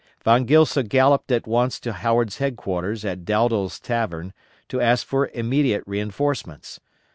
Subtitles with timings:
[0.23, 4.33] Von Gilsa galloped at once to Howard's Headquarters at Dowdall's Tavern
[4.67, 6.79] to ask for immediate reinforcements.